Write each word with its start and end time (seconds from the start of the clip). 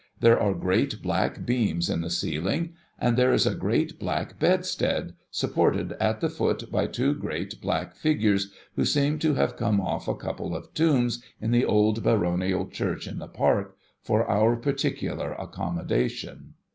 There 0.19 0.39
are 0.39 0.55
great 0.55 1.03
black 1.03 1.45
beams 1.45 1.87
in 1.87 2.01
the 2.01 2.09
ceiling, 2.09 2.73
and 2.97 3.15
there 3.15 3.31
is 3.33 3.45
a 3.45 3.53
great 3.53 3.99
black 3.99 4.39
bedstead, 4.39 5.13
supported 5.29 5.91
at 5.99 6.21
the 6.21 6.27
foot 6.27 6.71
by 6.71 6.87
two 6.87 7.13
great 7.13 7.61
black 7.61 7.93
figures, 7.93 8.51
who 8.75 8.83
seem 8.83 9.19
to 9.19 9.35
have 9.35 9.57
come 9.57 9.79
off 9.79 10.07
a 10.07 10.15
couple 10.17 10.55
of 10.55 10.73
tombs 10.73 11.21
in 11.39 11.51
the 11.51 11.65
old 11.65 12.01
baronial 12.01 12.67
church 12.67 13.07
in 13.07 13.19
the 13.19 13.27
park, 13.27 13.77
for 14.01 14.25
our 14.25 14.55
particular 14.55 15.33
accommodation. 15.33 16.55